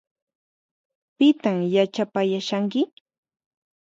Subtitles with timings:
[1.17, 2.81] Pitan yachapayashanki?